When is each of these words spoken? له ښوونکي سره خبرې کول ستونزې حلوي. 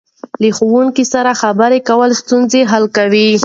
له 0.41 0.49
ښوونکي 0.57 1.05
سره 1.13 1.31
خبرې 1.41 1.79
کول 1.89 2.11
ستونزې 2.21 2.61
حلوي. 2.71 3.29